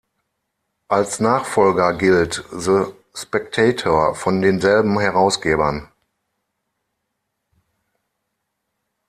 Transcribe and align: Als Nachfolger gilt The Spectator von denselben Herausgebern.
Als 0.87 1.19
Nachfolger 1.19 1.93
gilt 1.93 2.43
The 2.51 2.85
Spectator 3.13 4.15
von 4.15 4.41
denselben 4.41 4.99
Herausgebern. 4.99 5.89